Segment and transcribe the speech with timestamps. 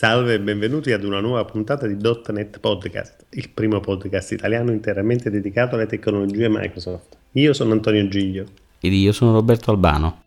[0.00, 1.94] Salve e benvenuti ad una nuova puntata di
[2.32, 7.18] .NET Podcast, il primo podcast italiano interamente dedicato alle tecnologie Microsoft.
[7.32, 8.46] Io sono Antonio Giglio.
[8.80, 10.22] Ed io sono Roberto Albano.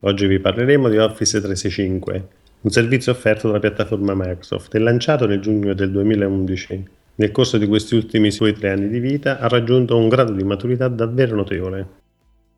[0.00, 2.28] Oggi vi parleremo di Office 365,
[2.62, 6.84] un servizio offerto dalla piattaforma Microsoft e lanciato nel giugno del 2011.
[7.14, 10.42] Nel corso di questi ultimi suoi tre anni di vita ha raggiunto un grado di
[10.42, 12.01] maturità davvero notevole.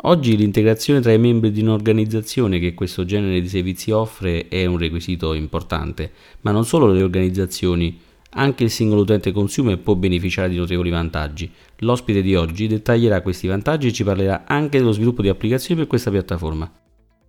[0.07, 4.77] Oggi l'integrazione tra i membri di un'organizzazione che questo genere di servizi offre è un
[4.77, 6.11] requisito importante,
[6.43, 7.99] ma non solo le organizzazioni,
[8.33, 11.51] anche il singolo utente consumer può beneficiare di notevoli vantaggi.
[11.79, 15.89] L'ospite di oggi dettaglierà questi vantaggi e ci parlerà anche dello sviluppo di applicazioni per
[15.89, 16.71] questa piattaforma.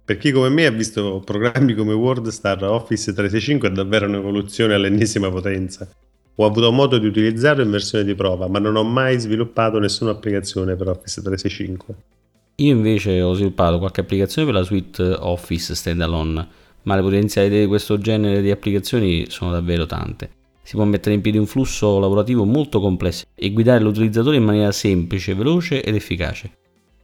[0.04, 5.30] Per chi come me ha visto programmi come WordStar Office 365 è davvero un'evoluzione all'ennesima
[5.30, 5.88] potenza.
[6.36, 10.12] Ho avuto modo di utilizzarlo in versione di prova, ma non ho mai sviluppato nessuna
[10.12, 12.15] applicazione per Office 365.
[12.58, 16.48] Io invece ho sviluppato qualche applicazione per la suite Office standalone,
[16.84, 20.30] ma le potenzialità di questo genere di applicazioni sono davvero tante.
[20.64, 24.72] Si può mettere in piedi un flusso lavorativo molto complesso e guidare l'utilizzatore in maniera
[24.72, 26.52] semplice, veloce ed efficace.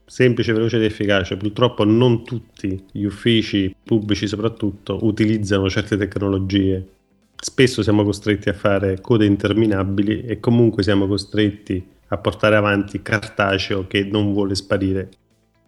[0.05, 1.35] Semplice, veloce ed efficace.
[1.35, 6.87] Purtroppo non tutti gli uffici pubblici soprattutto utilizzano certe tecnologie.
[7.35, 13.85] Spesso siamo costretti a fare code interminabili e comunque siamo costretti a portare avanti cartaceo
[13.87, 15.09] che non vuole sparire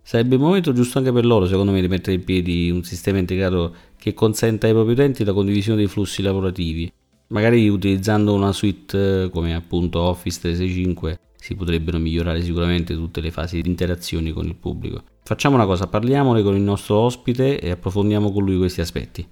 [0.06, 3.20] Sarebbe il momento giusto anche per loro, secondo me, di mettere in piedi un sistema
[3.20, 6.92] integrato che consenta ai propri utenti la condivisione dei flussi lavorativi.
[7.28, 13.62] Magari utilizzando una suite come appunto Office 365 si potrebbero migliorare sicuramente tutte le fasi
[13.62, 15.04] di interazione con il pubblico.
[15.24, 19.26] Facciamo una cosa, parliamone con il nostro ospite e approfondiamo con lui questi aspetti.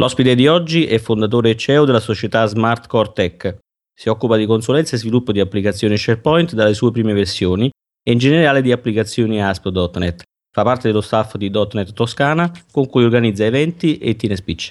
[0.00, 3.58] L'ospite di oggi è fondatore e CEO della società Smart Core Tech.
[3.94, 7.70] Si occupa di consulenza e sviluppo di applicazioni SharePoint dalle sue prime versioni
[8.02, 10.22] e in generale di applicazioni ASP.NET.
[10.50, 14.70] Fa parte dello staff di .NET Toscana con cui organizza eventi e tiene speech.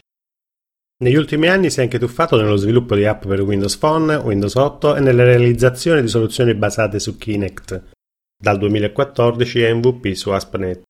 [1.03, 4.55] Negli ultimi anni si è anche tuffato nello sviluppo di app per Windows Phone, Windows
[4.55, 7.91] 8 e nella realizzazione di soluzioni basate su Kinect.
[8.35, 10.81] Dal 2014 è MVP su ASP.NET.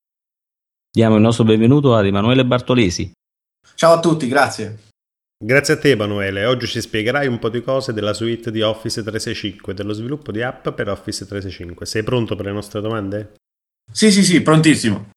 [0.90, 3.12] Diamo il nostro benvenuto ad Emanuele Bartolesi,
[3.76, 4.88] Ciao a tutti, grazie.
[5.42, 9.02] Grazie a te Emanuele, oggi ci spiegherai un po' di cose della suite di Office
[9.02, 11.86] 365, dello sviluppo di app per Office 365.
[11.86, 13.36] Sei pronto per le nostre domande?
[13.90, 15.12] Sì, sì, sì, prontissimo.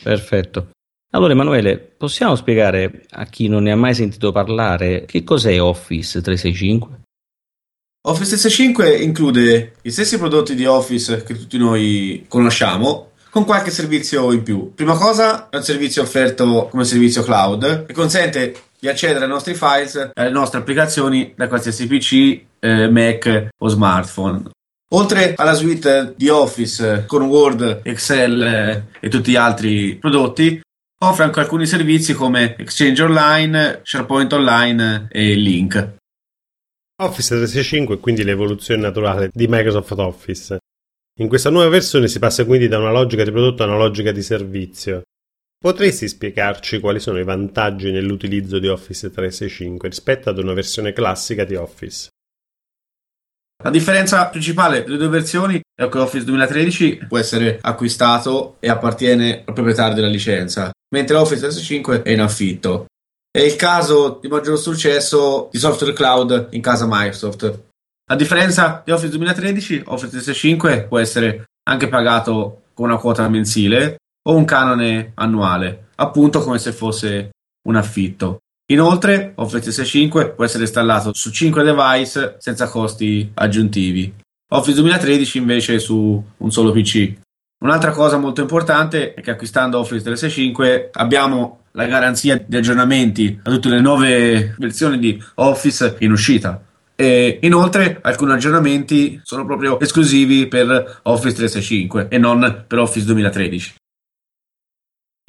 [0.00, 0.70] Perfetto.
[1.12, 6.20] Allora Emanuele, possiamo spiegare a chi non ne ha mai sentito parlare che cos'è Office
[6.22, 7.00] 365?
[8.02, 14.32] Office 365 include gli stessi prodotti di Office che tutti noi conosciamo, con qualche servizio
[14.32, 14.74] in più.
[14.74, 19.54] Prima cosa è un servizio offerto come servizio cloud che consente di accedere ai nostri
[19.54, 24.42] files e alle nostre applicazioni da qualsiasi PC, eh, Mac o smartphone.
[24.92, 30.60] Oltre alla suite di Office con Word, Excel eh, e tutti gli altri prodotti,
[31.02, 35.98] offre anche alcuni servizi come Exchange Online, SharePoint Online e Link.
[37.02, 40.59] Office 365 è quindi l'evoluzione naturale di Microsoft Office.
[41.20, 44.10] In questa nuova versione si passa quindi da una logica di prodotto a una logica
[44.10, 45.02] di servizio.
[45.58, 51.44] Potresti spiegarci quali sono i vantaggi nell'utilizzo di Office 365 rispetto ad una versione classica
[51.44, 52.08] di Office?
[53.62, 59.42] La differenza principale delle due versioni è che Office 2013 può essere acquistato e appartiene
[59.44, 62.86] al proprietario della licenza, mentre Office 365 è in affitto.
[63.30, 67.68] È il caso di maggior successo di software cloud in casa Microsoft,
[68.10, 73.98] a differenza di Office 2013, Office 365 può essere anche pagato con una quota mensile
[74.26, 77.30] o un canone annuale, appunto come se fosse
[77.68, 78.38] un affitto.
[78.72, 84.12] Inoltre, Office 365 può essere installato su 5 device senza costi aggiuntivi.
[84.52, 87.14] Office 2013 invece su un solo PC.
[87.62, 93.50] Un'altra cosa molto importante è che acquistando Office 365 abbiamo la garanzia di aggiornamenti a
[93.50, 96.60] tutte le nuove versioni di Office in uscita.
[97.00, 103.74] E inoltre alcuni aggiornamenti sono proprio esclusivi per Office 365 e non per Office 2013.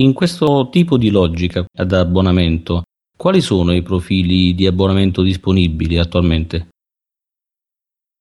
[0.01, 2.83] In questo tipo di logica ad abbonamento,
[3.15, 6.67] quali sono i profili di abbonamento disponibili attualmente?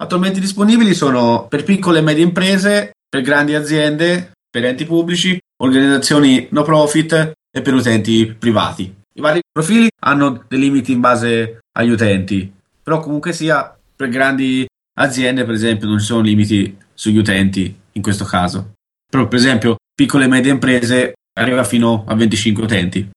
[0.01, 6.47] Attualmente disponibili sono per piccole e medie imprese, per grandi aziende, per enti pubblici, organizzazioni
[6.53, 8.95] no profit e per utenti privati.
[9.15, 12.59] I vari profili hanno dei limiti in base agli utenti
[12.91, 14.67] però comunque sia per grandi
[14.99, 18.73] aziende per esempio non ci sono limiti sugli utenti in questo caso
[19.09, 23.11] però per esempio piccole e medie imprese arriva fino a 25 utenti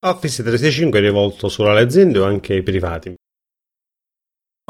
[0.00, 3.14] Office 365 è rivolto solo alle aziende o anche ai privati?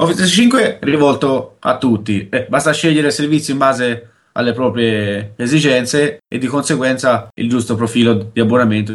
[0.00, 5.34] Office 365 è rivolto a tutti, eh, basta scegliere il servizio in base alle proprie
[5.36, 8.94] esigenze e di conseguenza il giusto profilo di abbonamento.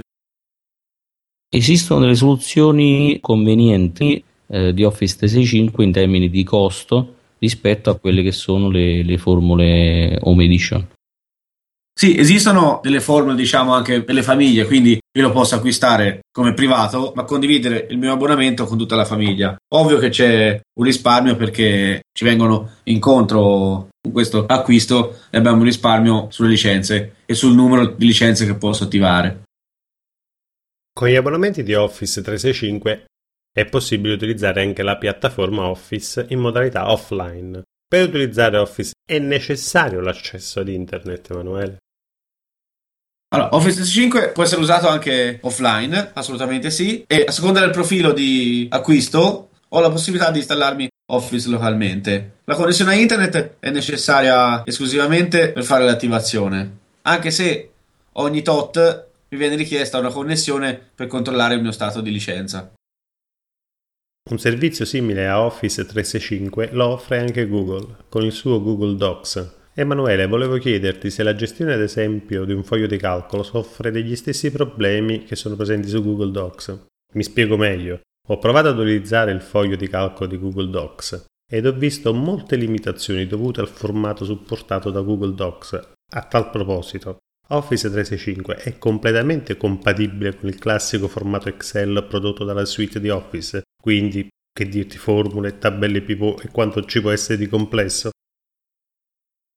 [1.54, 8.24] Esistono delle soluzioni convenienti eh, di Office 365 in termini di costo rispetto a quelle
[8.24, 10.88] che sono le, le formule Home Edition?
[11.96, 16.54] Sì, esistono delle formule, diciamo, anche per le famiglie, quindi io lo posso acquistare come
[16.54, 19.56] privato, ma condividere il mio abbonamento con tutta la famiglia.
[19.76, 25.64] Ovvio che c'è un risparmio perché ci vengono incontro con questo acquisto e abbiamo un
[25.66, 29.44] risparmio sulle licenze e sul numero di licenze che posso attivare.
[30.92, 33.06] Con gli abbonamenti di Office 365
[33.54, 37.62] è possibile utilizzare anche la piattaforma Office in modalità offline.
[37.88, 41.78] Per utilizzare Office è necessario l'accesso ad internet, Emanuele?
[43.34, 48.12] Allora, Office 365 può essere usato anche offline, assolutamente sì, e a seconda del profilo
[48.12, 52.38] di acquisto ho la possibilità di installarmi Office localmente.
[52.46, 57.72] La connessione a internet è necessaria esclusivamente per fare l'attivazione, anche se
[58.14, 62.72] ogni tot mi viene richiesta una connessione per controllare il mio stato di licenza.
[64.32, 69.56] Un servizio simile a Office 365 lo offre anche Google, con il suo Google Docs.
[69.74, 74.16] Emanuele, volevo chiederti se la gestione ad esempio di un foglio di calcolo soffre degli
[74.16, 76.86] stessi problemi che sono presenti su Google Docs.
[77.16, 78.00] Mi spiego meglio.
[78.30, 82.56] Ho provato ad utilizzare il foglio di calcolo di Google Docs ed ho visto molte
[82.56, 85.74] limitazioni dovute al formato supportato da Google Docs.
[86.16, 87.18] A tal proposito,
[87.54, 93.62] Office 365 è completamente compatibile con il classico formato Excel prodotto dalla suite di Office,
[93.82, 98.12] quindi che dirti formule, tabelle pivot e quanto ci può essere di complesso.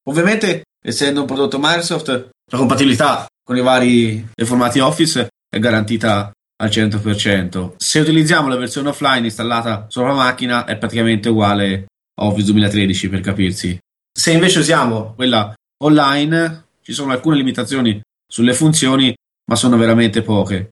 [0.09, 2.09] Ovviamente, essendo un prodotto Microsoft,
[2.51, 7.75] la compatibilità con i vari formati Office è garantita al 100%.
[7.77, 11.87] Se utilizziamo la versione offline installata sulla macchina è praticamente uguale
[12.19, 13.79] a Office 2013 per capirsi.
[14.13, 19.13] Se invece usiamo quella online ci sono alcune limitazioni sulle funzioni,
[19.51, 20.69] ma sono veramente poche.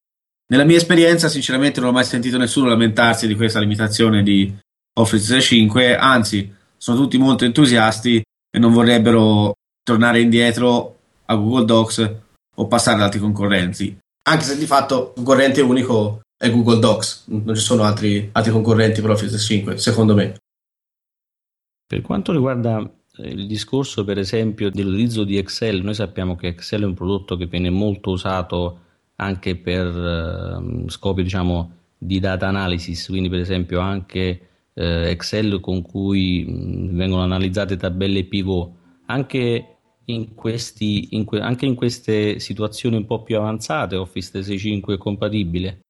[0.47, 4.45] Nella mia esperienza, sinceramente, non ho mai sentito nessuno lamentarsi di questa limitazione di
[4.97, 12.15] Office 365, anzi, sono tutti molto entusiasti e non vorrebbero tornare indietro a Google Docs
[12.55, 13.99] o passare ad altri concorrenti.
[14.29, 18.53] Anche se di fatto il concorrente unico è Google Docs, non ci sono altri, altri
[18.53, 20.37] concorrenti per Office 365, secondo me.
[21.85, 22.89] Per quanto riguarda
[23.19, 27.47] il discorso per esempio dell'utilizzo di Excel, noi sappiamo che Excel è un prodotto che
[27.47, 28.81] viene molto usato
[29.17, 35.83] anche per eh, scopi diciamo di data analysis, quindi per esempio anche eh, Excel con
[35.83, 38.73] cui vengono analizzate tabelle pivot,
[39.07, 39.77] anche
[40.07, 44.99] in, questi, in que- anche in queste situazioni un po' più avanzate Office 365 è
[44.99, 45.81] compatibile?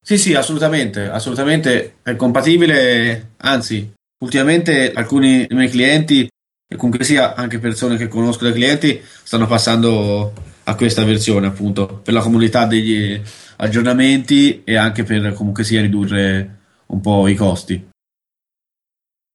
[0.00, 6.28] Sì, sì, assolutamente, assolutamente è compatibile, anzi Ultimamente alcuni dei miei clienti,
[6.66, 10.32] e comunque sia anche persone che conosco dai clienti, stanno passando
[10.64, 13.20] a questa versione appunto per la comunità degli
[13.56, 17.90] aggiornamenti e anche per comunque sia ridurre un po' i costi.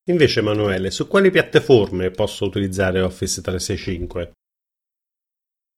[0.09, 4.31] Invece Emanuele, su quali piattaforme posso utilizzare Office 365?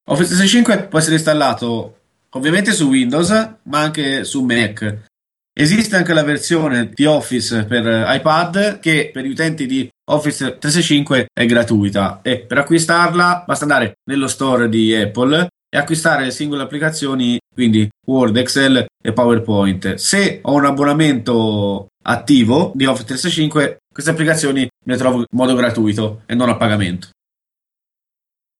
[0.07, 1.97] Office 365 può essere installato
[2.29, 3.29] ovviamente su Windows,
[3.63, 5.09] ma anche su Mac.
[5.53, 11.27] Esiste anche la versione di Office per iPad che per gli utenti di Office 365
[11.33, 16.63] è gratuita e per acquistarla basta andare nello store di Apple e acquistare le singole
[16.63, 19.95] applicazioni, quindi Word, Excel e PowerPoint.
[19.95, 26.21] Se ho un abbonamento attivo di Office 365, queste applicazioni le trovo in modo gratuito
[26.27, 27.09] e non a pagamento.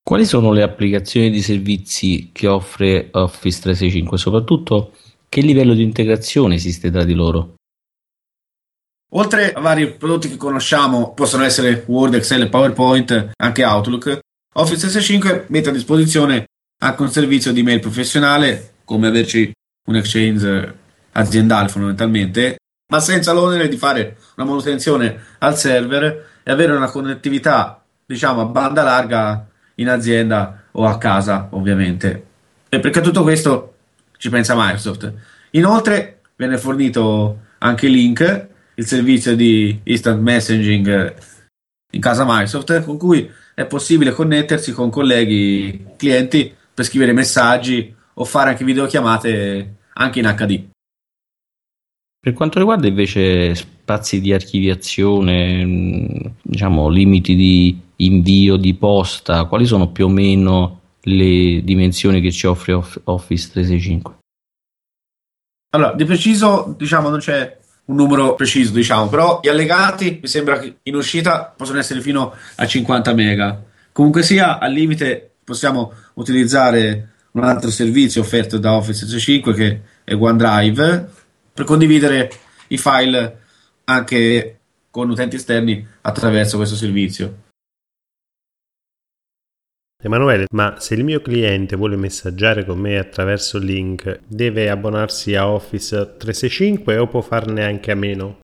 [0.02, 4.18] Quali sono le applicazioni di servizi che offre Office 365?
[4.18, 4.92] Soprattutto
[5.32, 7.54] che livello di integrazione esiste tra di loro?
[9.14, 14.18] Oltre a vari prodotti che conosciamo, possono essere Word, Excel, PowerPoint, anche Outlook,
[14.56, 16.48] Office 365 mette a disposizione
[16.82, 19.50] anche un servizio di mail professionale, come averci
[19.88, 20.78] un exchange
[21.12, 22.58] aziendale fondamentalmente,
[22.90, 28.46] ma senza l'onere di fare una manutenzione al server e avere una connettività, diciamo, a
[28.46, 32.26] banda larga in azienda o a casa, ovviamente.
[32.68, 33.71] E perché tutto questo
[34.22, 35.12] ci pensa Microsoft.
[35.50, 41.14] Inoltre viene fornito anche Link, il servizio di instant messaging
[41.90, 48.24] in casa Microsoft, con cui è possibile connettersi con colleghi clienti per scrivere messaggi o
[48.24, 50.68] fare anche videochiamate anche in HD.
[52.20, 59.90] Per quanto riguarda invece spazi di archiviazione, diciamo limiti di invio di posta, quali sono
[59.90, 64.18] più o meno le dimensioni che ci offre Office 365?
[65.74, 70.58] Allora, di preciso, diciamo, non c'è un numero preciso, diciamo, però gli allegati mi sembra
[70.58, 73.62] che in uscita possono essere fino a 50 mega.
[73.90, 80.14] Comunque sia, al limite possiamo utilizzare un altro servizio offerto da Office 365 che è
[80.14, 81.10] OneDrive
[81.52, 82.30] per condividere
[82.68, 83.40] i file
[83.84, 84.58] anche
[84.90, 87.41] con utenti esterni attraverso questo servizio.
[90.04, 95.48] Emanuele, ma se il mio cliente vuole messaggiare con me attraverso link, deve abbonarsi a
[95.48, 98.40] Office 365 o può farne anche a meno?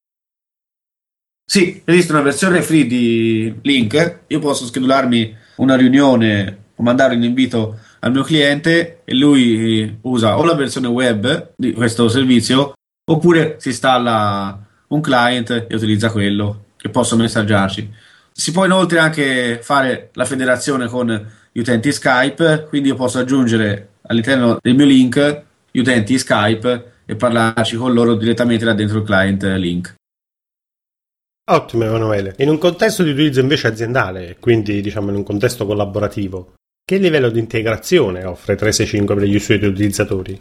[1.45, 4.21] Sì, esiste una versione free di Link.
[4.29, 10.39] Io posso schedularmi una riunione o mandare un invito al mio cliente e lui usa
[10.39, 12.75] o la versione web di questo servizio
[13.11, 17.93] oppure si installa un client e utilizza quello che posso messaggiarci.
[18.31, 23.89] Si può inoltre anche fare la federazione con gli utenti Skype, quindi io posso aggiungere
[24.03, 29.05] all'interno del mio link gli utenti Skype e parlarci con loro direttamente da dentro il
[29.05, 29.95] client link.
[31.51, 32.35] Ottimo Emanuele.
[32.39, 37.31] In un contesto di utilizzo invece aziendale, quindi diciamo in un contesto collaborativo, che livello
[37.31, 40.39] di integrazione offre 365 per gli suoi utilizzatori?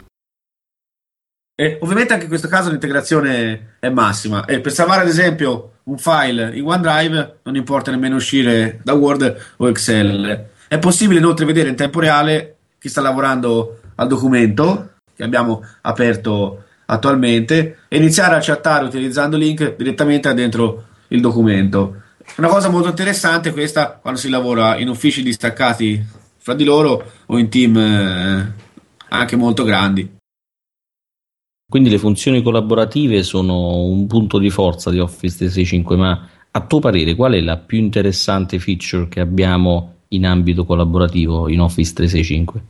[1.60, 5.98] E ovviamente anche in questo caso l'integrazione è massima e per salvare ad esempio un
[5.98, 11.70] file in OneDrive non importa nemmeno uscire da Word o Excel è possibile inoltre vedere
[11.70, 18.40] in tempo reale chi sta lavorando al documento che abbiamo aperto attualmente e iniziare a
[18.40, 22.02] chattare utilizzando link direttamente dentro il documento.
[22.36, 26.04] Una cosa molto interessante questa quando si lavora in uffici distaccati
[26.36, 28.52] fra di loro o in team eh,
[29.08, 30.16] anche molto grandi.
[31.68, 36.78] Quindi le funzioni collaborative sono un punto di forza di Office 365, ma a tuo
[36.78, 42.66] parere qual è la più interessante feature che abbiamo in ambito collaborativo in Office 365?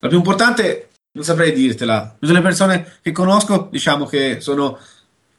[0.00, 2.16] La più importante non saprei dirtela.
[2.18, 4.78] Tutte le persone che conosco, diciamo che sono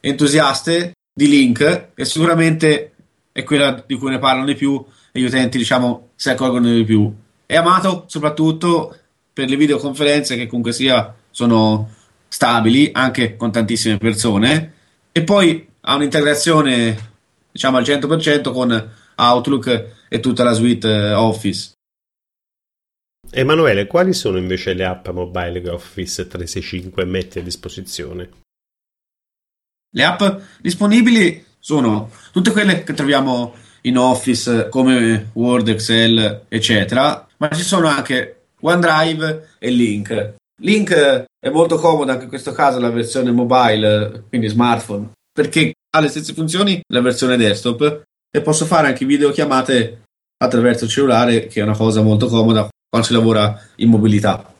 [0.00, 2.92] entusiaste di Link e sicuramente
[3.32, 6.84] è quella di cui ne parlano di più e gli utenti, diciamo, si accorgono di
[6.84, 7.12] più.
[7.44, 8.96] È amato soprattutto
[9.32, 11.90] per le videoconferenze che comunque sia sono
[12.28, 14.72] stabili anche con tantissime persone
[15.12, 17.12] e poi ha un'integrazione
[17.52, 21.72] diciamo al 100% con Outlook e tutta la suite eh, Office.
[23.30, 28.30] Emanuele, quali sono invece le app mobile che Office 365 mette a disposizione?
[29.90, 30.22] Le app
[30.60, 37.88] disponibili sono tutte quelle che troviamo in Office come Word, Excel, eccetera, ma ci sono
[37.88, 40.34] anche OneDrive e Link.
[40.62, 46.00] Link è molto comoda anche in questo caso la versione mobile, quindi smartphone, perché ha
[46.00, 50.02] le stesse funzioni della versione desktop e posso fare anche videochiamate
[50.38, 54.54] attraverso il cellulare, che è una cosa molto comoda quando si lavora in mobilità.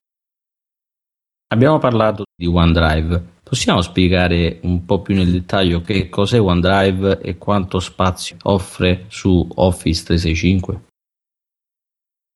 [1.48, 3.34] Abbiamo parlato di OneDrive.
[3.42, 9.46] Possiamo spiegare un po' più nel dettaglio che cos'è OneDrive e quanto spazio offre su
[9.54, 10.80] Office 365?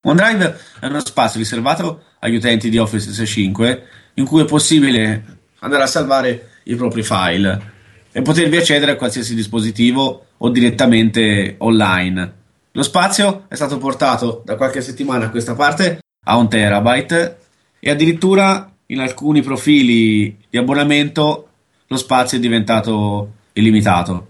[0.06, 5.82] OneDrive è uno spazio riservato agli utenti di Office 365 in cui è possibile andare
[5.82, 7.78] a salvare i propri file
[8.12, 12.38] e potervi accedere a qualsiasi dispositivo o direttamente online.
[12.72, 17.38] Lo spazio è stato portato da qualche settimana a questa parte a un terabyte
[17.78, 21.48] e addirittura in alcuni profili di abbonamento
[21.86, 24.28] lo spazio è diventato illimitato.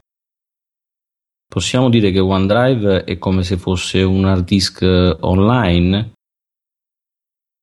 [1.46, 6.12] Possiamo dire che OneDrive è come se fosse un hard disk online?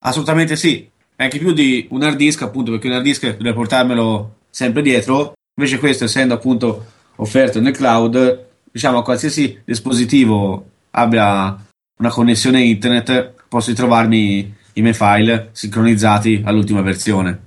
[0.04, 3.54] Assolutamente sì, è anche più di un hard disk appunto perché un hard disk deve
[3.54, 6.86] portarmelo sempre dietro Invece questo, essendo appunto
[7.16, 11.66] offerto nel cloud, diciamo a qualsiasi dispositivo abbia
[12.00, 17.46] una connessione internet, posso ritrovarmi i miei file sincronizzati all'ultima versione.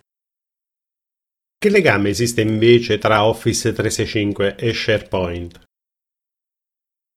[1.57, 5.61] Che legame esiste invece tra Office 365 e SharePoint?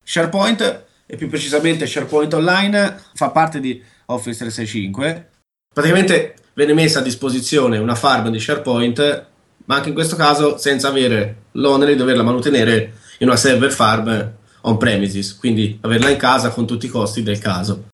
[0.03, 5.29] SharePoint, e più precisamente SharePoint Online, fa parte di Office 365.
[5.73, 9.31] Praticamente viene messa a disposizione una farm di SharePoint
[9.65, 14.31] ma anche in questo caso senza avere l'onere di doverla mantenere in una server farm
[14.61, 17.89] on premises, quindi averla in casa con tutti i costi del caso.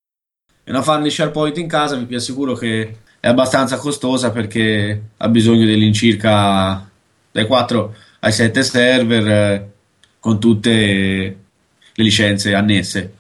[0.64, 5.28] E una farm di SharePoint in casa vi assicuro che è abbastanza costosa perché ha
[5.28, 6.90] bisogno dell'incirca
[7.32, 9.72] dai 4 ai 7 server eh,
[10.20, 13.16] con tutte le licenze annesse.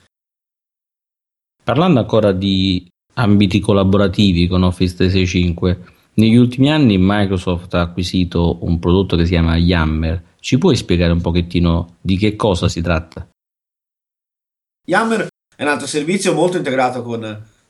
[1.63, 8.77] Parlando ancora di ambiti collaborativi con Office 365, negli ultimi anni Microsoft ha acquisito un
[8.77, 10.21] prodotto che si chiama Yammer.
[10.41, 13.27] Ci puoi spiegare un pochettino di che cosa si tratta?
[14.85, 17.23] Yammer è un altro servizio molto integrato con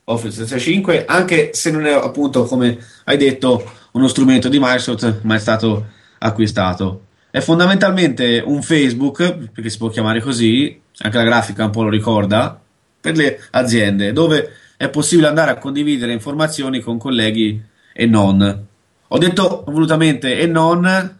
[0.04, 5.36] Office 365, anche se non è appunto, come hai detto, uno strumento di Microsoft, ma
[5.36, 5.86] è stato
[6.18, 7.06] acquistato.
[7.30, 11.90] È fondamentalmente un Facebook, perché si può chiamare così, anche la grafica un po' lo
[11.90, 12.60] ricorda,
[13.00, 18.66] per le aziende, dove è possibile andare a condividere informazioni con colleghi e non.
[19.08, 21.18] Ho detto volutamente e non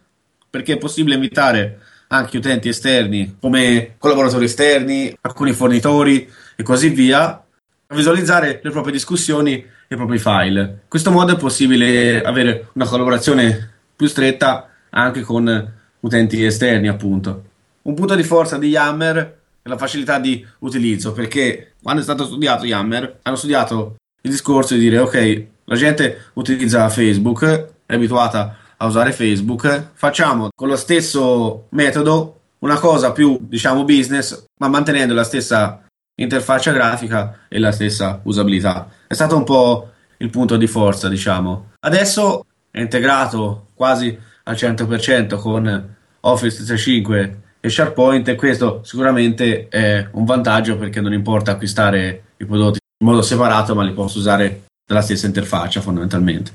[0.49, 7.43] perché è possibile invitare anche utenti esterni come collaboratori esterni, alcuni fornitori e così via
[7.87, 10.59] a visualizzare le proprie discussioni e i propri file.
[10.61, 17.43] In questo modo è possibile avere una collaborazione più stretta anche con utenti esterni, appunto.
[17.83, 19.17] Un punto di forza di Yammer
[19.61, 24.73] è la facilità di utilizzo, perché quando è stato studiato Yammer, hanno studiato il discorso
[24.73, 30.75] di dire ok, la gente utilizza Facebook, è abituata a usare Facebook, facciamo con lo
[30.75, 35.81] stesso metodo una cosa più, diciamo, business, ma mantenendo la stessa
[36.15, 38.89] interfaccia grafica e la stessa usabilità.
[39.07, 41.69] È stato un po' il punto di forza, diciamo.
[41.79, 50.05] Adesso è integrato quasi al 100% con Office 365 e SharePoint e questo sicuramente è
[50.11, 54.63] un vantaggio perché non importa acquistare i prodotti in modo separato, ma li posso usare
[54.85, 56.53] dalla stessa interfaccia fondamentalmente.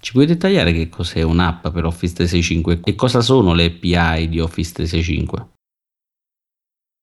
[0.00, 4.40] Ci puoi dettagliare che cos'è un'app per Office 365 e cosa sono le API di
[4.40, 5.48] Office 365?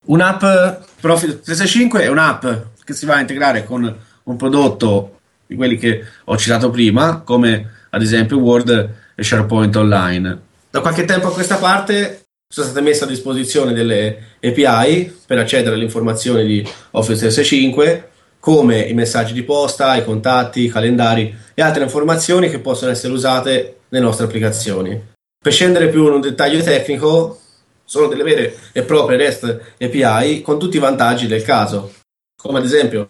[0.08, 2.46] Un'app per Office 365 è un'app
[2.84, 7.86] che si va a integrare con un prodotto di quelli che ho citato prima, come
[7.90, 10.42] ad esempio Word e SharePoint Online.
[10.70, 15.76] Da qualche tempo a questa parte sono state messe a disposizione delle API per accedere
[15.76, 16.60] alle informazioni di
[16.91, 22.60] Office 365 come i messaggi di posta, i contatti, i calendari e altre informazioni che
[22.60, 25.15] possono essere usate nelle nostre applicazioni.
[25.39, 27.39] Per scendere più in un dettaglio tecnico,
[27.84, 31.93] sono delle vere e proprie REST API con tutti i vantaggi del caso,
[32.36, 33.08] come ad esempio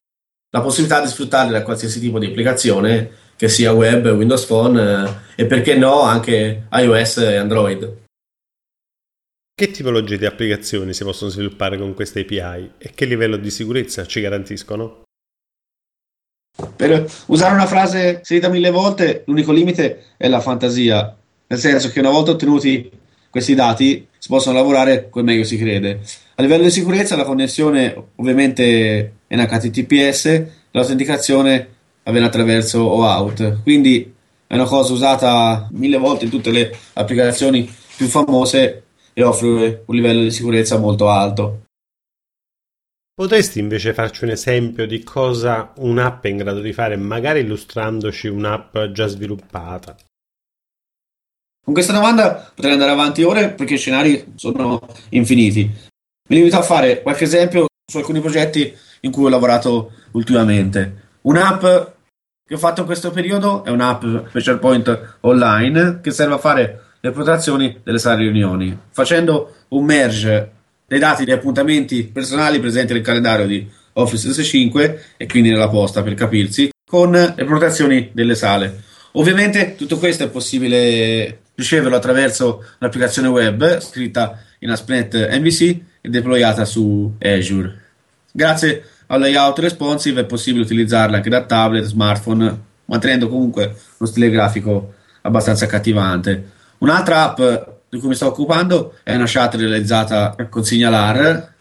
[0.51, 5.41] la possibilità di sfruttarle da qualsiasi tipo di applicazione, che sia web, Windows Phone eh,
[5.43, 7.97] e perché no anche iOS e Android.
[9.53, 14.05] Che tipologie di applicazioni si possono sviluppare con queste API e che livello di sicurezza
[14.05, 15.05] ci garantiscono?
[16.75, 21.15] Per usare una frase sentita mille volte, l'unico limite è la fantasia,
[21.47, 22.89] nel senso che una volta ottenuti
[23.29, 25.99] questi dati si possono lavorare come meglio si crede.
[26.35, 31.67] A livello di sicurezza la connessione ovviamente è in HTTPS, l'autenticazione
[32.03, 34.13] avviene attraverso OAuth, quindi
[34.47, 39.95] è una cosa usata mille volte in tutte le applicazioni più famose e offre un
[39.95, 41.66] livello di sicurezza molto alto.
[43.19, 48.27] Potresti invece farci un esempio di cosa un'app è in grado di fare, magari illustrandoci
[48.27, 49.95] un'app già sviluppata?
[51.65, 55.61] Con questa domanda potrei andare avanti ore perché i scenari sono infiniti.
[56.29, 61.15] Mi limito a fare qualche esempio su alcuni progetti in cui ho lavorato ultimamente.
[61.21, 61.61] Un'app
[62.47, 64.01] che ho fatto in questo periodo è un'app
[64.31, 70.56] per SharePoint online che serve a fare le prenotazioni delle sale riunioni, facendo un merge
[70.87, 76.01] dei dati di appuntamenti personali presenti nel calendario di Office 365 e quindi nella posta
[76.01, 78.83] per capirsi, con le prenotazioni delle sale.
[79.13, 85.61] Ovviamente tutto questo è possibile riceverlo attraverso un'applicazione web scritta in ASP.NET MVC
[85.99, 87.83] e deployata su Azure.
[88.31, 94.29] Grazie al layout responsive è possibile utilizzarla anche da tablet, smartphone, mantenendo comunque uno stile
[94.29, 96.51] grafico abbastanza accattivante.
[96.77, 101.53] Un'altra app di cui mi sto occupando è una chat realizzata con Signalar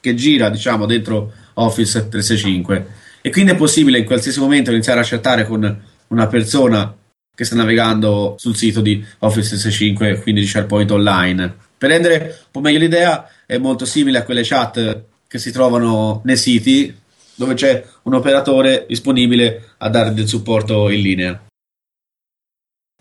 [0.00, 2.86] che gira diciamo dentro Office 365
[3.20, 6.94] e quindi è possibile in qualsiasi momento iniziare a chattare con una persona
[7.34, 11.54] che sta navigando sul sito di Office 365 quindi di SharePoint Online.
[11.76, 16.20] Per rendere un po' meglio l'idea è molto simile a quelle chat che si trovano
[16.24, 16.94] nei siti
[17.34, 21.42] dove c'è un operatore disponibile a dare del supporto in linea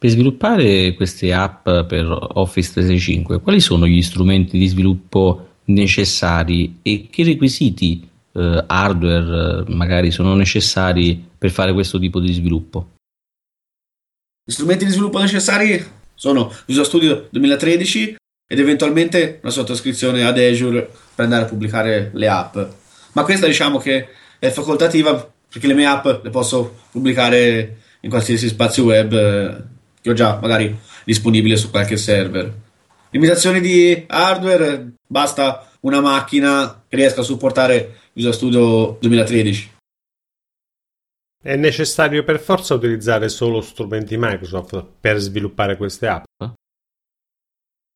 [0.04, 7.08] per sviluppare queste app per Office 365, quali sono gli strumenti di sviluppo necessari e
[7.10, 12.96] che requisiti eh, hardware eh, magari sono necessari per fare questo tipo di sviluppo?
[14.44, 15.82] Gli strumenti di sviluppo necessari
[16.16, 20.82] sono Visual Studio 2013 ed eventualmente una sottoscrizione ad Azure
[21.16, 22.58] per andare a pubblicare le app.
[23.14, 28.50] Ma questa diciamo che è facoltativa perché le mie app le posso pubblicare in qualsiasi
[28.50, 29.72] spazio web eh,
[30.04, 32.54] che ho già magari disponibile su qualche server.
[33.10, 39.72] Limitazioni di hardware, basta una macchina che riesca a supportare Visual Studio 2013.
[41.42, 46.24] È necessario per forza utilizzare solo strumenti Microsoft per sviluppare queste app?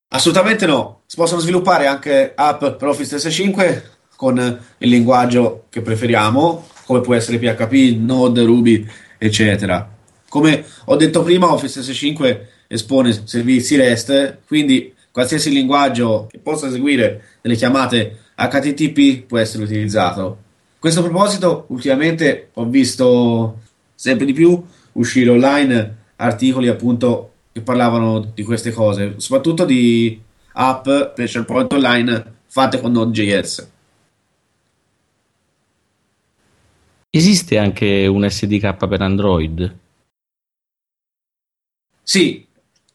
[0.10, 1.02] Assolutamente no.
[1.08, 4.38] Si possono sviluppare anche app per Office 365 con
[4.78, 9.97] il linguaggio che preferiamo, come può essere PHP, Node, Ruby, eccetera.
[10.30, 17.38] Come ho detto prima, Office S5 espone servizi REST, quindi qualsiasi linguaggio che possa eseguire
[17.42, 20.26] delle chiamate HTTP può essere utilizzato.
[20.26, 23.62] A questo proposito, ultimamente ho visto
[23.96, 24.62] sempre di più
[24.94, 30.22] uscire online articoli appunto che parlavano di queste cose, soprattutto di
[30.54, 30.84] app
[31.16, 33.70] per SharePoint Online fatte con Node.js.
[37.10, 39.76] Esiste anche un SDK per Android?
[42.10, 42.48] Sì,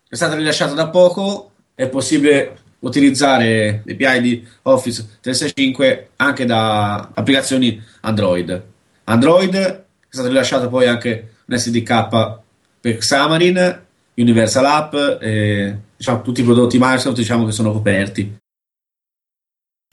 [0.09, 7.79] è stato rilasciato da poco, è possibile utilizzare l'API di Office 365 anche da applicazioni
[8.01, 8.65] Android.
[9.05, 12.39] Android è stato rilasciato poi anche un SDK
[12.81, 18.39] per Xamarin, Universal App, e, diciamo, tutti i prodotti Microsoft diciamo che sono coperti.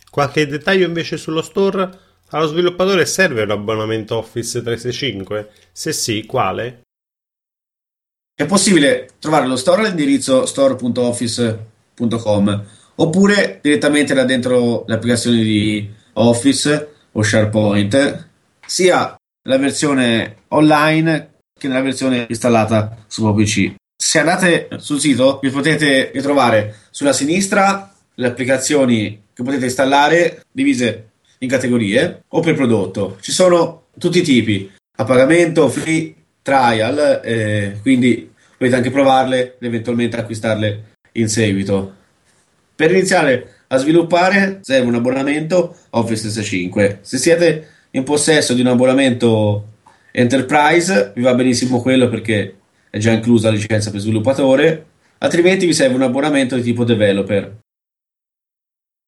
[0.09, 1.89] Qualche dettaglio invece sullo store?
[2.29, 5.51] Allo sviluppatore serve un abbonamento Office 365?
[5.73, 6.83] Se sì, quale?
[8.39, 12.63] È possibile trovare lo store all'indirizzo store.office.com
[12.95, 18.27] oppure direttamente da dentro le applicazioni di Office o SharePoint,
[18.65, 23.73] sia nella versione online che nella versione installata sul proprio PC.
[23.93, 31.09] Se andate sul sito vi potete ritrovare sulla sinistra le applicazioni che potete installare divise
[31.39, 33.17] in categorie o per prodotto.
[33.19, 38.28] Ci sono tutti i tipi, a pagamento, free, trial, eh, quindi
[38.59, 41.95] potete anche provarle ed eventualmente acquistarle in seguito.
[42.75, 46.99] Per iniziare a sviluppare serve un abbonamento Office 365.
[47.01, 49.65] Se siete in possesso di un abbonamento
[50.11, 52.57] Enterprise vi va benissimo quello perché
[52.89, 54.85] è già inclusa la licenza per sviluppatore,
[55.19, 57.59] altrimenti vi serve un abbonamento di tipo developer.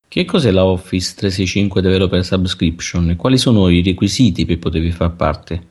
[0.08, 5.16] Che cos'è la Office 365 Developer Subscription e quali sono i requisiti per potervi far
[5.16, 5.70] parte?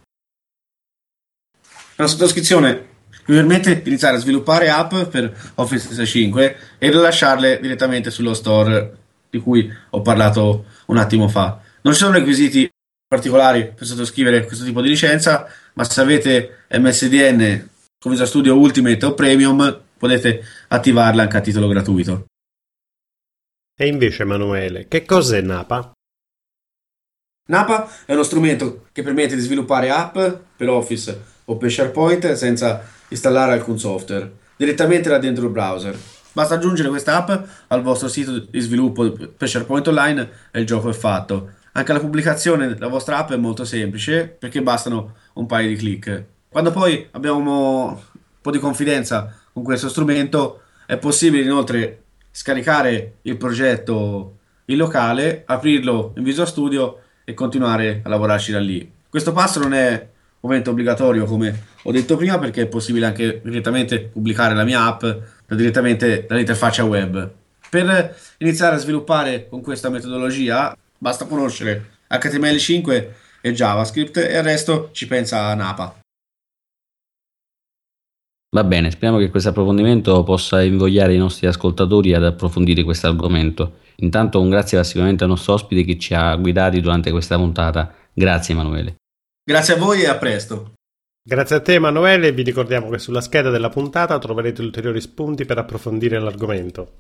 [1.97, 2.89] La sottoscrizione
[3.27, 8.97] vi permette di iniziare a sviluppare app per Office 365 e rilasciarle direttamente sullo store
[9.31, 11.61] di cui ho parlato un attimo fa.
[11.83, 12.69] Non ci sono requisiti
[13.07, 19.05] particolari per sottoscrivere questo tipo di licenza, ma se avete MSDN con Visual Studio Ultimate
[19.07, 22.27] o Premium potete attivarla anche a titolo gratuito.
[23.79, 25.93] E invece Emanuele, che cos'è Napa?
[27.49, 30.17] Napa è uno strumento che permette di sviluppare app
[30.57, 35.97] per Office o per SharePoint senza installare alcun software, direttamente da dentro il browser.
[36.33, 40.89] Basta aggiungere questa app al vostro sito di sviluppo per SharePoint Online e il gioco
[40.89, 41.51] è fatto.
[41.73, 46.25] Anche la pubblicazione della vostra app è molto semplice perché bastano un paio di clic.
[46.49, 47.97] Quando poi abbiamo un
[48.41, 56.13] po' di confidenza con questo strumento è possibile inoltre scaricare il progetto in locale, aprirlo
[56.17, 58.91] in Visual Studio e continuare a lavorarci da lì.
[59.09, 60.09] Questo passo non è
[60.41, 65.05] ovviamente obbligatorio come ho detto prima perché è possibile anche direttamente pubblicare la mia app
[65.49, 67.31] direttamente dall'interfaccia web.
[67.69, 73.07] Per iniziare a sviluppare con questa metodologia Basta conoscere HTML5
[73.41, 75.99] e JavaScript e il resto ci pensa Napa.
[78.55, 83.79] Va bene, speriamo che questo approfondimento possa invogliare i nostri ascoltatori ad approfondire questo argomento.
[83.97, 87.95] Intanto un grazie sicuramente al nostro ospite che ci ha guidati durante questa puntata.
[88.13, 89.00] Grazie Emanuele.
[89.51, 90.75] Grazie a voi e a presto.
[91.21, 95.59] Grazie a te Emanuele, vi ricordiamo che sulla scheda della puntata troverete ulteriori spunti per
[95.59, 96.93] approfondire l'argomento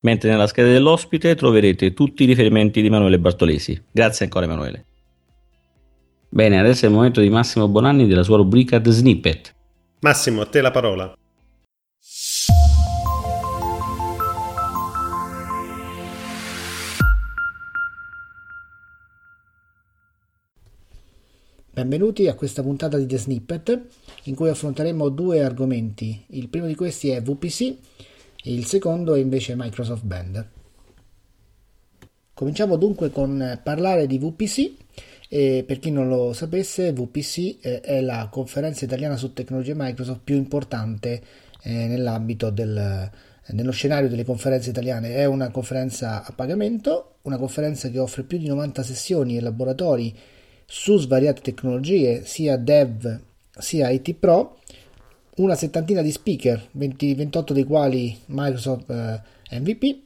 [0.00, 3.78] mentre nella scheda dell'ospite troverete tutti i riferimenti di Emanuele Bartolesi.
[3.90, 4.86] Grazie ancora Emanuele.
[6.30, 9.54] Bene, adesso è il momento di Massimo Bonanni della sua rubrica The Snippet.
[10.00, 11.14] Massimo, a te la parola.
[21.72, 23.80] Benvenuti a questa puntata di The Snippet
[24.24, 26.24] in cui affronteremo due argomenti.
[26.30, 27.76] Il primo di questi è VPC
[28.44, 30.48] il secondo è invece Microsoft Band.
[32.34, 34.72] Cominciamo dunque con parlare di VPC.
[35.28, 40.22] E per chi non lo sapesse, VPC eh, è la conferenza italiana su tecnologie Microsoft
[40.24, 41.22] più importante
[41.62, 43.08] eh, nell'ambito del,
[43.46, 45.14] nello scenario delle conferenze italiane.
[45.14, 50.18] È una conferenza a pagamento, una conferenza che offre più di 90 sessioni e laboratori
[50.72, 53.20] su svariate tecnologie, sia dev
[53.58, 54.58] sia IT Pro
[55.38, 59.98] una settantina di speaker, 20, 28 dei quali Microsoft eh, MVP,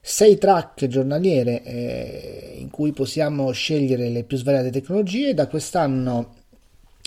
[0.00, 5.34] 6 track giornaliere eh, in cui possiamo scegliere le più svariate tecnologie.
[5.34, 6.34] Da quest'anno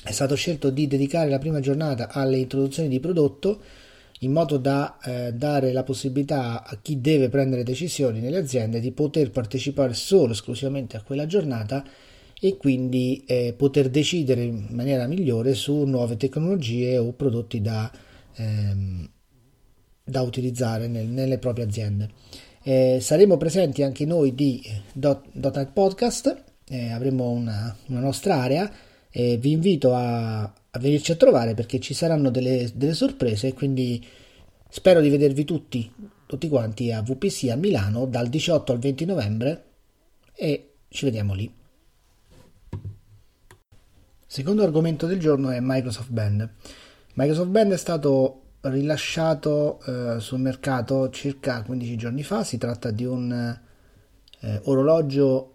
[0.01, 3.59] è stato scelto di dedicare la prima giornata alle introduzioni di prodotto
[4.19, 8.91] in modo da eh, dare la possibilità a chi deve prendere decisioni nelle aziende di
[8.91, 11.83] poter partecipare solo esclusivamente a quella giornata
[12.39, 17.91] e quindi eh, poter decidere in maniera migliore su nuove tecnologie o prodotti da,
[18.35, 19.09] ehm,
[20.03, 22.09] da utilizzare nel, nelle proprie aziende.
[22.63, 24.61] Eh, saremo presenti anche noi di
[24.93, 28.71] Dot, .NET Podcast, eh, avremo una, una, nostra area
[29.11, 34.03] e vi invito a, a, venirci a trovare perché ci saranno delle, delle sorprese quindi
[34.67, 35.89] spero di vedervi tutti,
[36.25, 39.63] tutti quanti a VPC a Milano dal 18 al 20 novembre
[40.35, 41.63] e ci vediamo lì.
[44.35, 46.49] Secondo argomento del giorno è Microsoft Band.
[47.13, 52.43] Microsoft Band è stato rilasciato eh, sul mercato circa 15 giorni fa.
[52.43, 55.53] Si tratta di un eh, orologio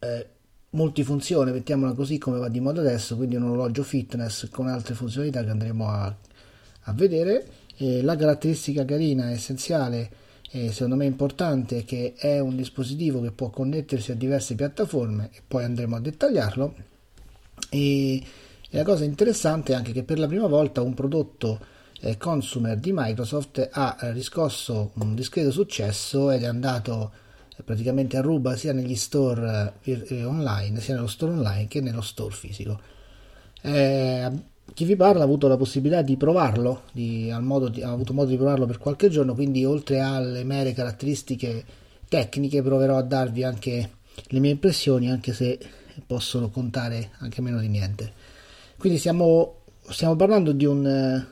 [0.00, 0.26] eh,
[0.68, 5.42] multifunzione, mettiamola così come va di moda adesso, quindi un orologio fitness con altre funzionalità
[5.42, 6.14] che andremo a,
[6.82, 7.46] a vedere.
[7.74, 10.10] E la caratteristica carina, essenziale
[10.50, 15.30] e secondo me importante è che è un dispositivo che può connettersi a diverse piattaforme
[15.32, 16.96] e poi andremo a dettagliarlo.
[17.70, 21.58] E, e la cosa interessante è anche che per la prima volta un prodotto
[22.00, 27.12] eh, consumer di Microsoft ha eh, riscosso un discreto successo ed è andato
[27.56, 29.74] eh, praticamente a ruba sia negli store
[30.24, 32.80] online, sia nello store online che nello store fisico.
[33.62, 34.30] Eh,
[34.74, 38.36] chi vi parla ha avuto la possibilità di provarlo, di, di, ha avuto modo di
[38.36, 41.64] provarlo per qualche giorno, quindi oltre alle mere caratteristiche
[42.08, 43.90] tecniche proverò a darvi anche
[44.28, 45.58] le mie impressioni, anche se
[46.06, 48.12] possono contare anche meno di niente.
[48.76, 51.26] Quindi stiamo, stiamo parlando di un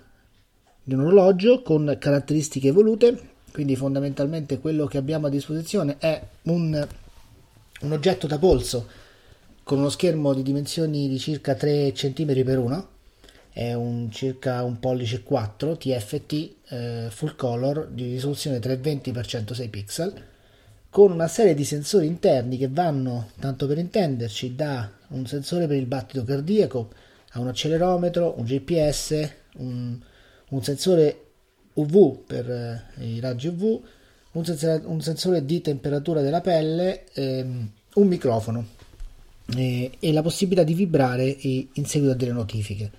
[0.87, 6.87] di un orologio con caratteristiche evolute, quindi fondamentalmente quello che abbiamo a disposizione è un,
[7.81, 8.87] un oggetto da polso
[9.65, 12.89] con uno schermo di dimensioni di circa 3 cm per 1
[13.51, 19.69] è un circa un pollice 4 TFT eh, full color di risoluzione 320 x 106
[19.69, 20.25] pixel
[20.97, 25.77] con una serie di sensori interni che vanno, tanto per intenderci, da un sensore per
[25.77, 26.89] il battito cardiaco
[27.33, 29.99] a un accelerometro, un GPS, un,
[30.49, 31.25] un sensore
[31.75, 33.83] UV per eh, i raggi UV,
[34.33, 38.67] un sensore, un sensore, di temperatura della pelle, ehm, un microfono
[39.55, 42.91] eh, e la possibilità di vibrare in seguito a delle notifiche.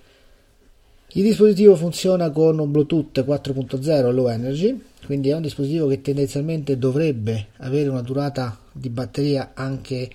[1.12, 6.76] Il dispositivo funziona con un Bluetooth 4.0 low energy, quindi è un dispositivo che tendenzialmente
[6.76, 10.10] dovrebbe avere una durata di batteria anche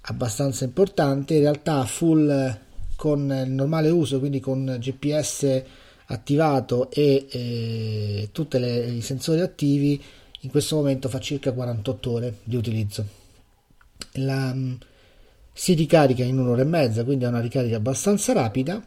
[0.00, 2.58] abbastanza importante, in realtà full
[2.96, 5.62] con il normale uso, quindi con GPS
[6.06, 10.02] attivato e eh, tutti i sensori attivi
[10.40, 13.06] in questo momento fa circa 48 ore di utilizzo.
[14.12, 14.72] La, mm,
[15.52, 18.82] si ricarica in un'ora e mezza quindi è una ricarica abbastanza rapida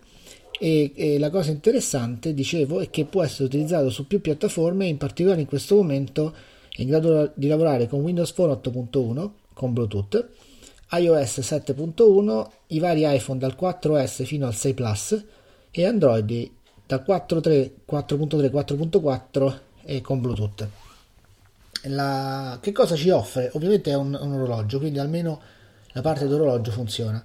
[0.59, 4.97] e, e, la cosa interessante dicevo è che può essere utilizzato su più piattaforme in
[4.97, 6.33] particolare in questo momento
[6.75, 10.29] è in grado di lavorare con Windows Phone 8.1 con Bluetooth
[10.91, 15.25] iOS 7.1 i vari iPhone dal 4S fino al 6 Plus
[15.71, 16.49] e Android
[16.85, 20.67] da 4.3, 4.3, 4.4 e con Bluetooth.
[21.83, 23.51] La, che cosa ci offre?
[23.53, 25.39] Ovviamente è un, un orologio, quindi almeno
[25.91, 27.21] la parte d'orologio funziona.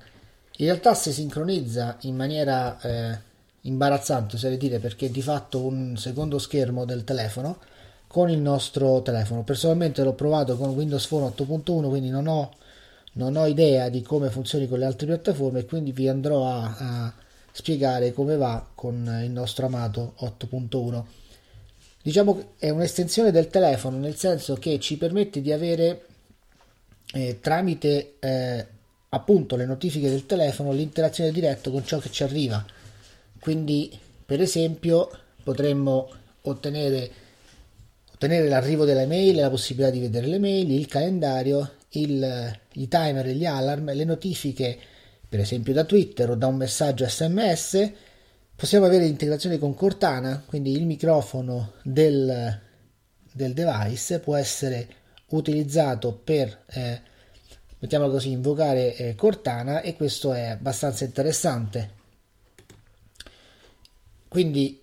[0.57, 3.19] In realtà si sincronizza in maniera eh,
[3.63, 7.59] imbarazzante, oserei dire, perché è di fatto un secondo schermo del telefono
[8.07, 9.43] con il nostro telefono.
[9.43, 12.53] Personalmente l'ho provato con Windows Phone 8.1, quindi non ho,
[13.15, 17.15] non ho idea di come funzioni con le altre piattaforme, quindi vi andrò a, a
[17.51, 21.03] spiegare come va con il nostro amato 8.1.
[22.03, 26.07] Diciamo che è un'estensione del telefono nel senso che ci permette di avere
[27.13, 28.67] eh, tramite eh,
[29.15, 32.65] appunto le notifiche del telefono l'interazione diretta con ciò che ci arriva.
[33.39, 35.11] Quindi, per esempio,
[35.43, 36.09] potremmo
[36.43, 37.11] ottenere,
[38.13, 43.27] ottenere l'arrivo delle mail, la possibilità di vedere le mail, il calendario, il, i timer,
[43.29, 44.79] gli alarm, le notifiche
[45.29, 47.91] per esempio da Twitter o da un messaggio SMS,
[48.55, 52.61] possiamo avere l'integrazione con Cortana, quindi il microfono del,
[53.33, 54.87] del device può essere
[55.29, 57.01] utilizzato per, eh,
[57.83, 61.91] mettiamolo così, invocare eh, Cortana e questo è abbastanza interessante.
[64.29, 64.81] Quindi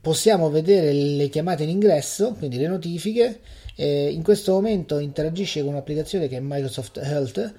[0.00, 3.40] possiamo vedere le chiamate in ingresso, quindi le notifiche.
[3.76, 7.54] Eh, in questo momento interagisce con un'applicazione che è Microsoft Health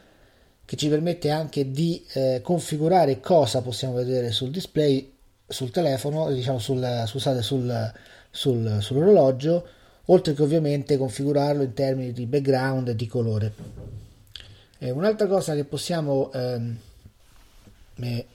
[0.65, 5.13] che ci permette anche di eh, configurare cosa possiamo vedere sul display
[5.47, 7.93] sul telefono, diciamo sul, scusate, sul,
[8.29, 9.67] sul, sull'orologio,
[10.05, 13.53] oltre che ovviamente configurarlo in termini di background e di colore.
[14.79, 16.77] Eh, un'altra cosa che possiamo ehm,
[17.95, 18.25] eh,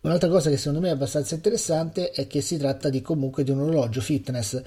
[0.00, 3.50] un'altra cosa che secondo me è abbastanza interessante è che si tratta di comunque di
[3.50, 4.62] un orologio fitness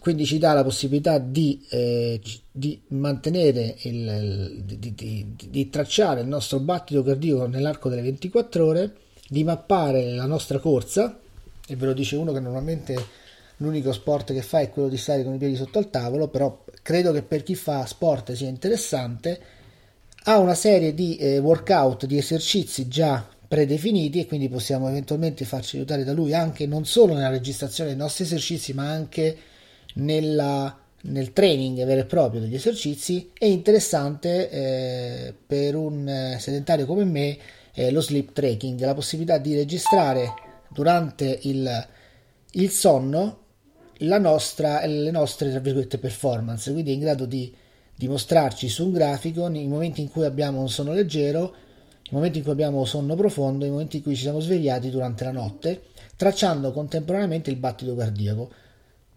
[0.00, 6.26] quindi ci dà la possibilità di, eh, di mantenere il, di, di, di, tracciare il
[6.26, 8.96] nostro battito cardiaco nell'arco delle 24 ore,
[9.28, 11.20] di mappare la nostra corsa,
[11.66, 12.96] e ve lo dice uno che normalmente
[13.58, 16.64] l'unico sport che fa è quello di stare con i piedi sotto al tavolo, però
[16.80, 19.58] credo che per chi fa sport sia interessante.
[20.24, 25.76] Ha una serie di eh, workout, di esercizi già predefiniti e quindi possiamo eventualmente farci
[25.76, 29.36] aiutare da lui anche non solo nella registrazione dei nostri esercizi, ma anche
[29.94, 33.30] nella, nel training vero e proprio degli esercizi.
[33.32, 37.38] È interessante eh, per un eh, sedentario come me
[37.72, 40.32] eh, lo sleep tracking, la possibilità di registrare
[40.68, 41.88] durante il,
[42.52, 43.38] il sonno
[43.98, 47.52] nostra, le nostre tra virgolette, performance, quindi è in grado di
[48.00, 51.54] dimostrarci su un grafico nei momenti in cui abbiamo un sonno leggero,
[52.04, 55.24] i momenti in cui abbiamo sonno profondo, i momenti in cui ci siamo svegliati durante
[55.24, 55.82] la notte,
[56.16, 58.50] tracciando contemporaneamente il battito cardiaco.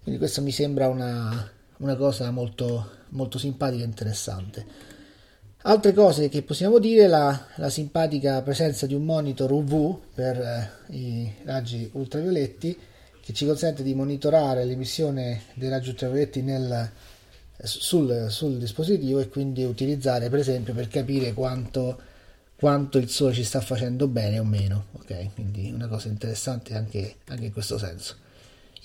[0.02, 4.66] Quindi questo mi sembra una, una cosa molto, molto simpatica e interessante.
[5.62, 10.94] Altre cose che possiamo dire, la, la simpatica presenza di un monitor UV per eh,
[10.94, 12.78] i raggi ultravioletti
[13.22, 16.92] che ci consente di monitorare l'emissione dei raggi ultravioletti nel,
[17.62, 22.00] sul, sul, dispositivo e quindi utilizzare per esempio per capire quanto,
[22.56, 24.86] quanto, il sole ci sta facendo bene o meno.
[24.94, 28.16] Ok, quindi una cosa interessante anche, anche in questo senso.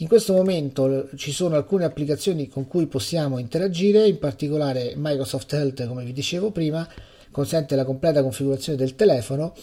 [0.00, 5.86] In questo momento ci sono alcune applicazioni con cui possiamo interagire, in particolare Microsoft Health,
[5.88, 6.88] come vi dicevo prima,
[7.32, 9.54] consente la completa configurazione del telefono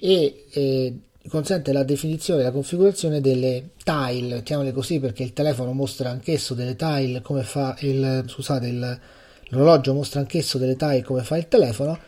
[0.00, 5.72] e eh, consente la definizione e la configurazione delle tile, mettiamole così perché il telefono
[5.72, 9.00] mostra anch'esso delle tile come fa il scusate il,
[9.48, 11.98] l'orologio mostra anch'esso delle tile come fa il telefono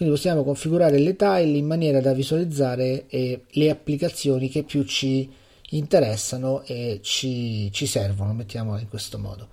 [0.00, 5.30] quindi possiamo configurare le tile in maniera da visualizzare eh, le applicazioni che più ci
[5.72, 9.48] interessano e ci, ci servono, mettiamola in questo modo.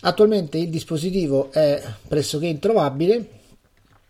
[0.00, 3.28] Attualmente il dispositivo è pressoché introvabile,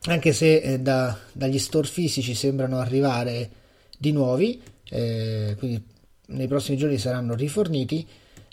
[0.05, 3.51] anche se eh, da, dagli store fisici sembrano arrivare
[4.03, 4.61] di nuovi,
[4.91, 5.81] eh, quindi
[6.27, 8.05] nei prossimi giorni saranno riforniti.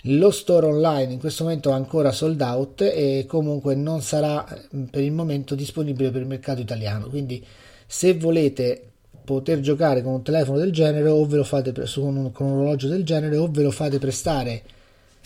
[0.04, 4.78] Lo store online in questo momento è ancora sold out e comunque non sarà eh,
[4.92, 7.08] per il momento disponibile per il mercato italiano.
[7.08, 7.44] Quindi
[7.88, 8.84] se volete
[9.26, 12.46] poter giocare con un telefono del genere o ve lo fate pre- con, un, con
[12.46, 14.62] un orologio del genere o ve lo fate prestare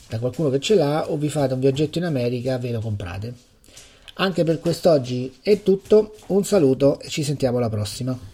[0.08, 3.34] da qualcuno che ce l'ha o vi fate un viaggetto in America ve lo comprate.
[4.16, 8.32] Anche per quest'oggi è tutto, un saluto e ci sentiamo alla prossima.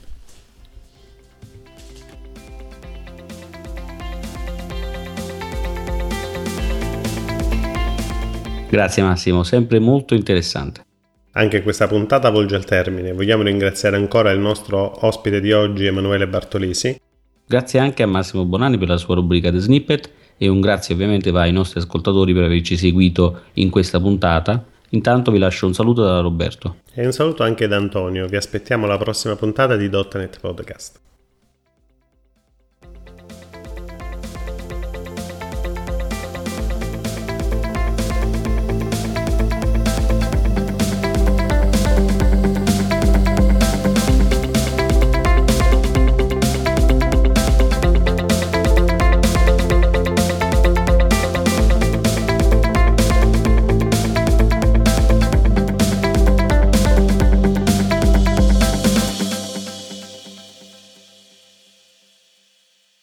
[8.69, 10.83] Grazie Massimo, sempre molto interessante.
[11.31, 13.13] Anche questa puntata volge al termine.
[13.13, 16.99] Vogliamo ringraziare ancora il nostro ospite di oggi, Emanuele Bartolisi.
[17.47, 21.31] Grazie anche a Massimo Bonani per la sua rubrica di snippet e un grazie ovviamente
[21.31, 24.63] va ai nostri ascoltatori per averci seguito in questa puntata.
[24.89, 26.77] Intanto vi lascio un saluto da Roberto.
[26.93, 28.27] E un saluto anche da Antonio.
[28.27, 30.99] Vi aspettiamo alla prossima puntata di .NET Podcast.